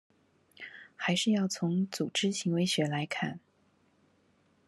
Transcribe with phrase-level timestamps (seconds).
[0.95, 3.39] 還是要從「組織行為學」來看